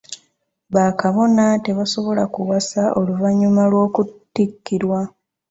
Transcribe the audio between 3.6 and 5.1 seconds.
lw'okuttikirwa.